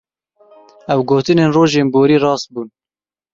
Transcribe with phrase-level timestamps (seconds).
[0.93, 2.67] Ew gotinên rojên borî rast bûn!